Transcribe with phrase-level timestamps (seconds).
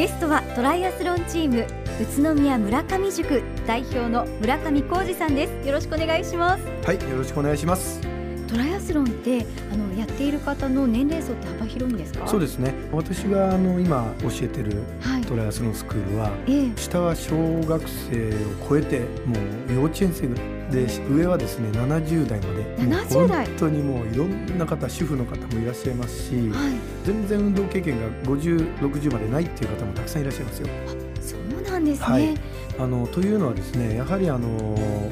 [0.00, 1.66] ゲストはトライアスロンチーム
[2.00, 5.66] 宇都宮村上塾代表の村上浩二さんです。
[5.68, 6.64] よろしくお願いします。
[6.86, 8.00] はいよろしくお願いします。
[8.48, 12.26] トライアスロンってあのやっている方の年齢層って幅広いんですか？
[12.26, 12.72] そうですね。
[12.90, 16.72] 私があの今教えてるはいトライアスロンスクールは、ええ。
[16.76, 19.36] 下は小学生を超えても
[19.68, 20.60] う幼稚園生ぐらい。
[20.70, 22.84] で上はですね70代まで。
[22.84, 26.72] もう70代本当にもういろんな方主婦の方もいらっしゃいますしはい。
[27.04, 30.68] 全然運動経験が5060までないっていう方もたくさんいらっしゃいますよ。
[31.20, 32.34] そうなんですね、はい
[32.80, 34.48] あのというのはですねやはりあの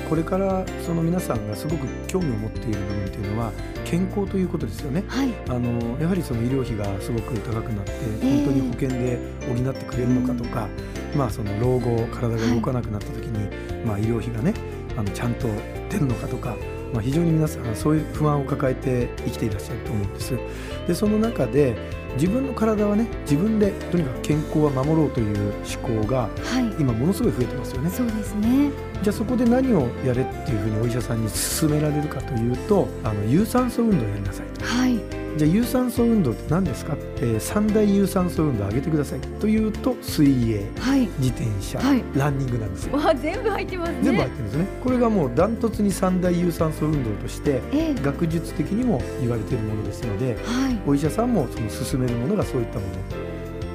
[0.08, 3.52] これからその皆さんがすごく興味を持っている部分っていうのは
[3.84, 5.04] 健康ということですよね。
[5.06, 5.34] はい。
[5.48, 7.92] あのやはりその医療費がすごく高くなって
[8.22, 10.66] え本当に保険で補ってくれるのかとか、
[11.14, 14.54] まあその老後体が動かなくなった時に、まあ医療費がね
[14.96, 15.48] あのちゃんと
[15.90, 16.56] 出るのかとか、
[16.92, 20.38] まあ、非常に皆さんそういう不安を抱えて生きていらっしゃると思うんです。
[20.86, 21.76] でその中で
[22.14, 25.52] 自分の体はね自分でとにかく健康は守ろうという
[25.86, 26.28] 思考がは
[26.60, 27.90] い今ものすごい増えてますよね。
[27.90, 28.70] そうですね
[29.02, 34.64] じゃあそこで何をやれっていうふうにお医者さんに勧められるかというとあの有酸素運動をやりなさいと。
[34.64, 36.94] はいじゃあ有酸素運動って何ですか？
[36.94, 39.20] って三大有酸素運動を上げてください。
[39.20, 40.66] というと水泳。
[40.80, 41.08] はい。
[41.18, 42.02] 自転車、はい。
[42.16, 42.96] ランニングなんですよ。
[42.96, 43.98] わあ全部入ってますね。
[44.02, 44.66] 全部入ってるんですね。
[44.82, 48.02] これがもうダントツに三大有酸素運動としてええ。
[48.02, 50.78] 学術的にも言われているものですのではい。
[50.86, 52.86] お医者さんもその勧めるものがそういったも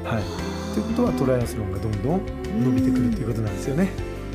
[0.03, 0.09] の。
[0.09, 0.23] はい。
[0.73, 2.21] ということはトライアスロンがどんどん
[2.63, 3.89] 伸びてくるということなんですよね。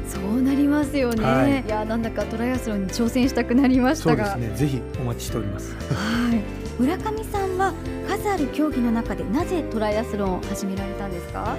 [0.09, 1.63] そうなりますよね、はい。
[1.67, 4.57] い、やなんだかトライアスロンに挑戦したくなりましそうたがですね。
[4.57, 5.75] ぜひお待ちしております。
[5.75, 7.73] はい村上さんは
[8.09, 11.57] 数ある競技の中でなぜトライアスロンを始められたんですか？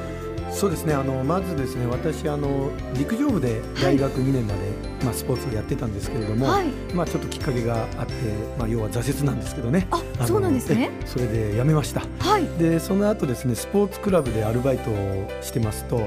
[0.52, 0.96] そうですね。
[0.96, 4.60] あのまずですね私あの陸上部で大学2年まで、
[5.06, 6.68] まあ、スポーツをやってたんですけれども、はい。
[6.96, 8.14] まあ、ちょっときっかけがあって、
[8.58, 9.88] まあ、要は挫折なんですけどね。
[9.92, 10.90] あそうなんですね。
[11.04, 12.02] えそれで辞めました。
[12.20, 12.48] はい。
[12.58, 15.98] でその後ですねスポーツクラブでアルバイトをしてますと、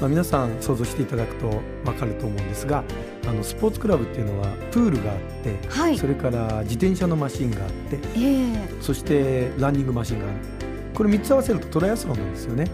[0.00, 2.84] まあ、皆さん想像していただくと分かると思うんですが
[3.28, 5.98] あのスポーツクラブっていうのはプールがあって、はい。
[5.98, 8.68] それから自転車のマシンがあってええ。
[8.80, 10.34] そしてランニングマシンがある。
[10.94, 12.66] これ3つ合わせるとトライアスロンなんですよね。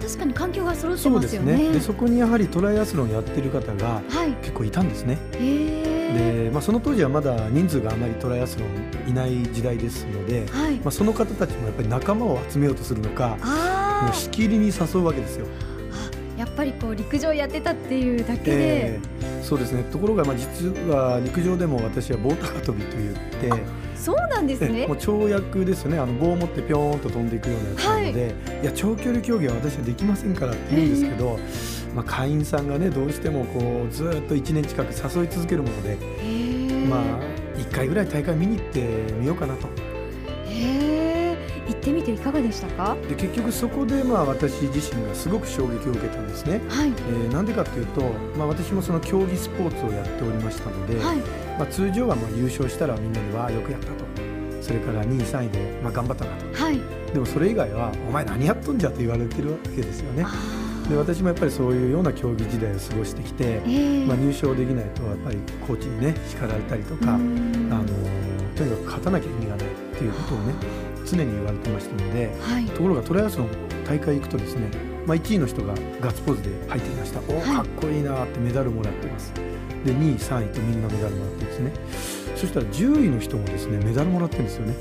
[0.00, 1.52] 確かに環境が揃ってそうますよね。
[1.52, 1.72] ですね。
[1.74, 4.32] でそこにやはりトライアスロンやってる方がはい。
[4.42, 5.18] 結構いたんですね。
[5.34, 6.44] ええ。
[6.44, 10.76] で、まあ、その当時はまだ人数があまりトライアスロンいない時代ですので、はい。
[10.76, 15.46] まあ、その方たちもやっぱり仲間を集めようとするのかもあうしきりに誘うわけですよ。
[15.92, 19.82] あやっぱりこう陸上やってたっていうだけで、えーそうですね。
[19.84, 23.52] ところがまあ実は陸上でも私は棒高跳びといって
[23.96, 24.82] そうなんですね。
[24.82, 25.98] えもう跳躍ですよね。
[25.98, 31.38] あの棒を持ってぴょーんと飛んでいくようなやつなので、い、や長距離競技は私はできませんからって言うんですけど、
[31.94, 35.96] まあ、会員さんがねどうしてもこうずーっと1年近く誘い続けるもので、
[36.88, 37.02] まあ
[37.58, 38.80] 1回ぐらい大会見に行って
[39.18, 39.87] みようかなと。
[41.78, 42.96] ってみていかがでしたか？
[43.08, 46.60] で結局そこでまあ私自身がすごく衝撃を受けたんですね。
[46.68, 46.88] はい。
[46.88, 48.02] えーなんでかっていうと、
[48.36, 51.16] まあ、私もその競技スポーツをやっておりましたので、はい。
[51.58, 54.04] まあ、通常はまあ優勝したらみんなにはよくやったと。
[54.60, 56.64] それから2位3位でまあ頑張ったなと。
[56.64, 56.80] はい。
[57.12, 60.24] でもそれ以外はお前何やっとんじゃと言われてるわけですよね。
[60.26, 60.90] あー。
[60.90, 64.06] で私もやっぱりそういうような競技時代を過ごしてきて、ええ。
[64.06, 65.36] まあ、入賞できないとやっぱり
[65.66, 67.84] コーチにね叱られたりとか、あの
[68.56, 70.54] とにかく勝たなきゃ意味がないっていうことをね
[71.10, 72.64] 常に言われてましたのではい。
[72.66, 73.48] ところがトライアスロン
[73.86, 74.68] 大会行くとですね、
[75.06, 77.20] まあ、1位の人がガッツポーズで入っていました。
[77.28, 79.32] おおはいかっこいいなってメダルもらってます。
[79.84, 81.72] で2位3位とみんなメダルもらってですね。
[82.36, 84.74] そしたら10位の人もですねメダルもらってるんですよね。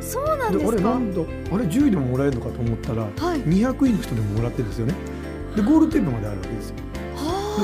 [0.00, 0.72] そうなんですか？
[0.72, 1.24] あれなんだあ
[1.58, 3.40] れ10位でももらえるのかと思ったらはい。
[3.42, 4.94] 200位の人でももらってるんですよね。
[5.56, 6.76] でゴールテープまであるわけですよ。
[6.76, 6.82] で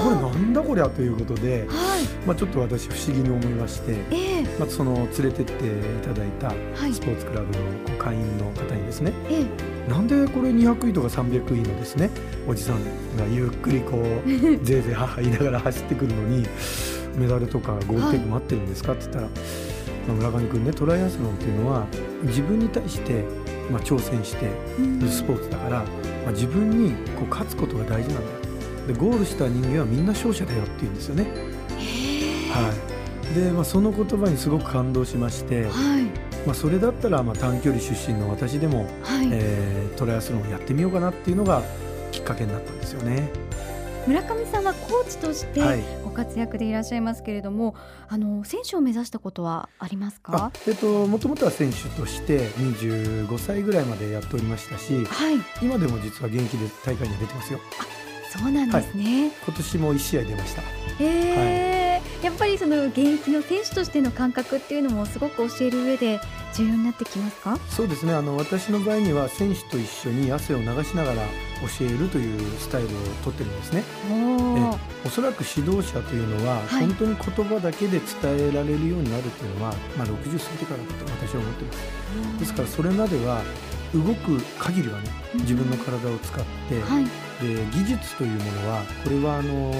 [0.02, 1.97] これはなんだこりゃということで、あはい
[2.28, 4.42] まあ、ちょっと私不思議に思いまして、ええ。
[4.58, 5.70] まあ、その連れてってい
[6.02, 6.92] ただいたはい。
[6.92, 7.46] スポーツクラブ
[7.92, 9.46] の会員の方にですねえ
[9.86, 9.90] え。
[9.90, 12.10] なんでこれ200位とか300位のですね
[12.46, 12.84] おじさん
[13.16, 13.96] がゆっくりこ
[14.26, 14.28] う
[14.62, 16.46] ぜいぜいはは言いながら走ってくるのに
[17.16, 21.86] メダルとかゴールテープ待ってるんですかって言ったら、まあ村上君ねトライアスロンっていうのは
[22.24, 23.24] 自分に対して、
[23.70, 24.98] まあ、挑戦してうん。
[25.00, 25.84] るスポーツだから、ま
[26.28, 28.30] あ、自分にこう勝つことが大事なんだ。
[28.32, 28.38] よ
[28.88, 31.57] でゴールした人間はみんな勝者だよって言うんですよね。
[32.50, 36.04] はいでまあ、その言葉にすごく感動しまして、はい
[36.46, 41.62] まあ、それだったらまあ短距離出身の私でもはい、えートライアスロンをやってみようかなっていうのが
[42.12, 43.28] きっかけになったんですよね。
[44.06, 45.82] 村上さんはコーチとしてはい。
[46.02, 47.74] ご活躍でいらっしゃいますけれども、
[48.08, 50.52] あの選手を目指したことはありますあか？
[50.66, 57.58] えっともともとは選手として25歳ぐらいまでやっておりましたし、はい、今でも実は現役で大会には出てますよ。
[58.30, 59.32] そうなんですね。
[59.44, 60.62] 今年も1試合出ました。
[60.62, 60.66] へ
[61.00, 61.77] え、
[62.22, 66.20] やっぱりその現役の選手としての感覚っていうのもすごく教える上で
[66.54, 67.56] 重要になってきますか？
[67.68, 68.12] そうですね。
[68.12, 71.22] あの私の場合には選手と一緒に汗を流しながら
[71.78, 72.90] 教えるというスタイルを
[73.22, 73.84] とってるんですね。
[74.10, 81.78] えおそらく指導者というのは、はい、本当に言葉だけで伝えられるようになるというのは、まあ、60過ぎてからだと私は思ってます。
[82.40, 83.42] ですからそれまでは
[83.94, 87.06] 動く限りはね自分の体を使って、はい、
[87.40, 89.70] で技術というものはこれはあの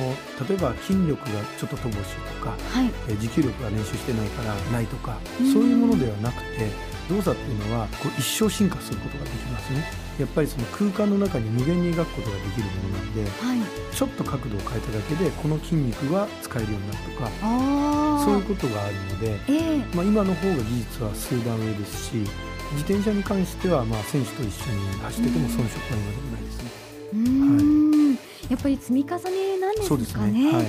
[0.49, 5.19] 例えば筋力がちょっと乏しいとか、はい、え持久力が練習してないからないとか
[5.53, 6.71] そういうものではなくて
[7.09, 10.09] 動作っていうのはこう一生進化することができますね。
[10.19, 17.31] やっぱりその空間の中に無限に描くことができるものなんで、はい、ちょっと角度を変えただけでこの筋肉が使えるようになるとか
[18.25, 22.15] そういうことがあるので、えー、まあ、今の方が技術は数段上ですし
[22.73, 26.88] 自転車に関してはまあ選手と一緒に走ってても遜色は今でもないですね。
[27.13, 28.19] は
[28.49, 30.33] い、やっぱり積み重ねなんですかね。
[30.45, 30.53] ね。
[30.53, 30.67] はい、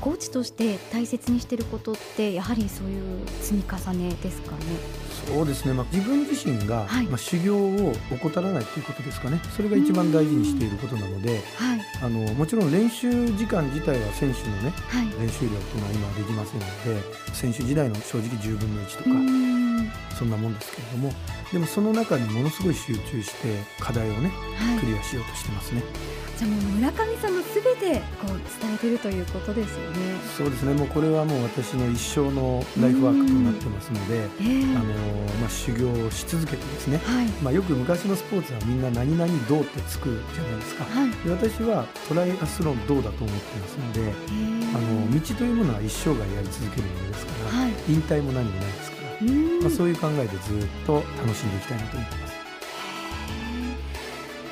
[0.00, 5.06] コーチとして大切にしていることってやはりそういう積み重ねですかね。
[5.26, 9.40] そうですね、まあ、自分自身が、はい、まあ、修行を怠らないということですかね。
[9.56, 17.02] それが一番大事にしていることなので、はい、あのもちろん練習時間自体は選手のね、はい、練習量というのは今はできませんので
[17.32, 19.45] 選手時代の正直10分の1とか。
[20.16, 21.12] そんなもんですけれども
[21.52, 25.82] でもその中にものすごい集中して課題をね、はい、クリアしようとしてますね。
[26.36, 29.96] じゃあもう村上さんのすべてこう伝えてるということですよね。
[30.36, 30.74] そうですね。
[30.74, 34.84] もうこれはもう私の一生のライフワークとなってますので、えー、あの
[35.40, 36.98] まあ修行をし続けてですね。
[36.98, 40.84] はい、まあよく昔のスポーツはみんな何々どうってつくじゃないですか。
[40.84, 44.12] はい、で私はトライアスロンどうだと思ってますので、
[44.74, 48.95] あの道というものは一生涯やり続けるものですから、はい、引退も何もないですから。
[49.62, 52.36] まあ、そういう考えでずっと楽しんでいきたいなと思ってます。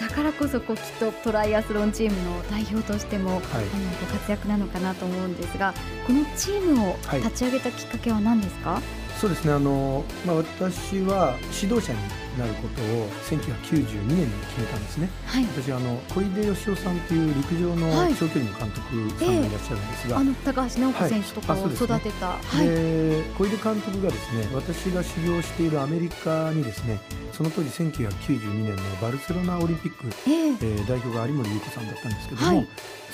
[0.01, 3.63] だからこそこうきっとトライアスロンチームの代表としても、はい、あの
[4.01, 5.73] ご活躍なのかなと思うんですが
[6.07, 8.83] このチームを立ち上げたきっかけは何ですか、はい、
[9.21, 9.53] そうですね。
[9.53, 11.99] あの、まあ、私は指導者に
[12.39, 26.99] なることを1992年に決めたんですね、はい、私あの小出義雄さんという陸上の長距離の監督さんがいらっしゃるんですが、はいえー、あの高橋尚子選手とかを育てた、はい、で、ね、小出監督がですね私が修行しているアメリカにですね
[27.33, 32.65] その当時1992年のバルセロナオリンピック、えー、えー、代表が有森裕子さんだったんですけども、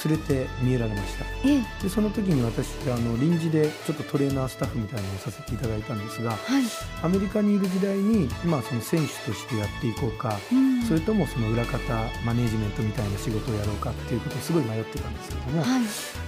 [0.08, 6.62] 連れて見えられました、えー、でその時に私あの臨時でちょっとトレーナースタッフみたいなのをさせていただいたんですが、はい、
[7.02, 11.78] アメリカにいる時代に、まあ、その選手としてやっていこうか、うん、それともその裏方
[12.25, 15.82] マネージメントみたいな仕事をやろうかっていうことをすごい迷ってたんですけども、はい、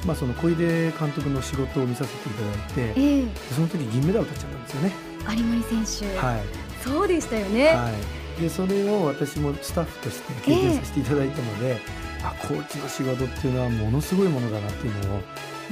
[0.06, 5.12] まあ、その小出監督の仕事を見させていただいて、えー、その時銀メダル取っちゃったんですよね。
[5.30, 6.42] 有森選手、はい、
[6.82, 7.90] そうでしたよね、は
[8.38, 15.20] い、でそれを私もスタッフとして経験させていただいたので、えー、あコーチの仕事っていうのはものすごいものだなっていうのを、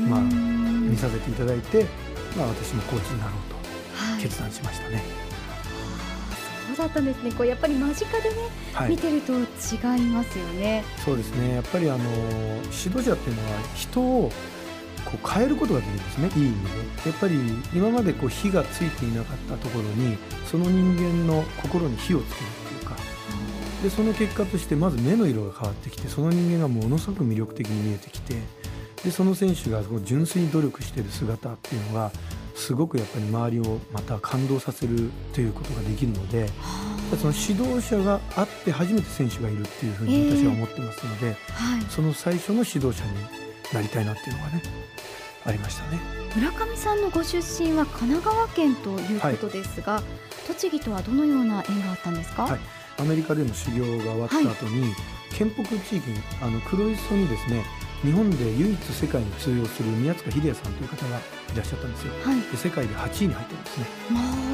[0.08, 1.84] まあ、見させていただいて、
[2.36, 3.59] まあ、私もコーチになろうと
[4.20, 4.96] 決断しましたね。
[4.96, 5.30] はい
[6.80, 7.32] だったんですね。
[7.32, 8.36] こうやっぱり間近でね、
[8.72, 9.46] はい、見てると違い
[10.06, 10.84] ますよね。
[11.04, 11.54] そうですね。
[11.56, 14.32] やっぱりあの指導者っていうのは人を
[15.04, 16.30] こう変えることができるんですね。
[16.36, 16.64] いい意味
[17.04, 17.10] で。
[17.10, 17.34] やっぱり
[17.74, 20.16] 今までこう火がついていなかったところに
[20.50, 22.96] その人間の心に火をつけるっていうか
[23.82, 28.34] でその結果としてまず目の色が変わってきてその人間がものすごく魅力的に見えてきて
[29.02, 32.12] でその選手が純粋に努力している姿っていうのが
[32.60, 36.46] すごくやっぱり周りをまた感動させるということができるので
[37.16, 43.12] その指導者があって初めて選手がいるっていうふうに私は思ってますので、えーはい、その最初の指導者に
[43.72, 44.62] なりたいなっていうのがね
[45.46, 45.98] ありましたね。
[46.36, 50.02] 村上さんのご出身は神奈川県ということですが、はい、
[50.46, 52.60] 栃木とはどのような縁があったんですか、はい、
[52.98, 54.94] アメリカでの修行が終わった後に、
[55.34, 57.64] 県北地域にあの黒磯にですね
[58.02, 61.20] 日本で唯一世界に通用する宮塚秀也さんという方がい
[61.56, 63.86] らっしゃったんですよ、はい、で世界で8位に入ってるんですね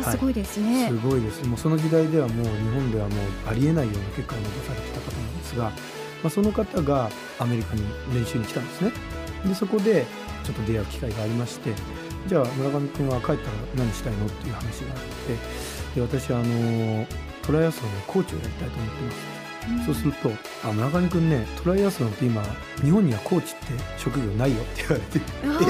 [0.03, 0.89] まあ、すごいですね。
[0.89, 1.47] すごいです。
[1.49, 5.73] もうその時代ではもう日本ではもうありえないような結果を残されてた方なんですが、ま
[6.25, 7.83] あ、その方がアメリカに
[8.15, 8.93] 練習に来たんですね。
[9.45, 10.07] でそこで
[10.45, 11.73] ちょっと出会う機会がありまして
[12.27, 13.39] じゃあ村上君は帰ったら
[13.77, 14.99] 何したいのっていう話があっ
[15.95, 17.07] てで私はあの
[17.43, 19.36] トライアスロンのコーチをやりたいと思ってます
[19.85, 20.31] そうすると
[20.65, 22.43] 「あ村上君ねトライアスロンって今
[22.83, 25.67] 日本にはコーチって職業ないよ」って言われて「えっ?」て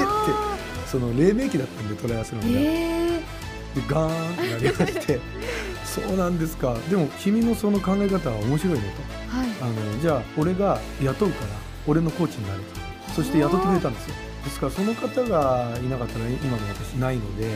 [0.87, 2.47] その黎明期だったんでトライアスロンが。
[2.47, 5.19] えー、でガーンってなりまして
[5.85, 6.75] 「そうなんですか。
[6.89, 8.93] でも君のその考え方は面白いね」
[9.29, 11.51] と、はい、あの「じゃあ俺が雇うから
[11.87, 12.87] 俺のコーチになる」と。
[13.17, 14.15] そして雇ってくれたんですよ。
[14.43, 17.49] ですからその方がいなかったら今の私ないので、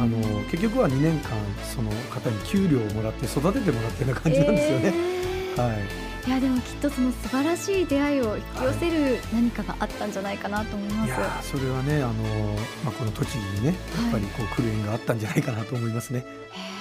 [0.00, 0.18] あの
[0.50, 1.30] 結局は2年間
[1.62, 4.92] その方に給料をもらって育ててもらってるような感じなんですよね。
[4.94, 5.18] えー。
[5.22, 11.12] はいいやでもきっとその素晴らしい出会いを引き寄せる何かがあったんじゃないかなと思います。
[11.12, 12.12] はい、それはねあの、
[12.84, 13.68] まあ、この栃木にね
[14.02, 16.24] やっぱりこう来る縁があったんじゃないかなと思いますね。
[16.50, 16.77] へ